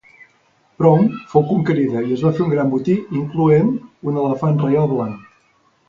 Prome 0.79 1.11
fou 1.33 1.45
conquerida 1.51 2.03
i 2.07 2.17
es 2.17 2.25
va 2.29 2.33
fer 2.39 2.45
un 2.47 2.51
gran 2.55 2.73
botí 2.73 2.99
incloent 3.21 3.73
un 4.13 4.21
elefant 4.27 4.63
reial 4.67 4.95
blanc. 4.99 5.35